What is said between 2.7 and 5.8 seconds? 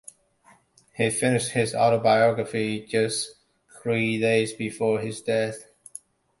just three days before his death.